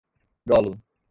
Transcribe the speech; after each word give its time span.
dolo 0.45 0.79